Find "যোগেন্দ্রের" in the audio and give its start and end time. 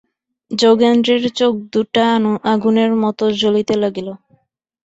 0.51-1.23